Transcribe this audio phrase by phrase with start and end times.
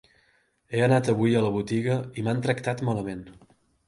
[0.75, 3.23] He anat avui a la botiga i m'han tractat malament.